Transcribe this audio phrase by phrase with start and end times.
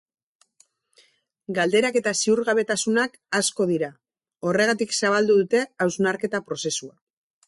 [1.57, 3.89] Galderak eta ziurgabetasunak asko dira,
[4.51, 6.91] horregatik zabaldu dute hausnarketa prozesua.